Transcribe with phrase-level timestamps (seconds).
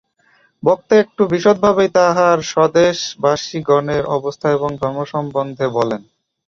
[0.63, 6.01] বক্তা একটু বিশদভাবেই তাঁহার স্বদেশবাসিগণের অবস্থা এবং ধর্ম সম্বন্ধে বলেন।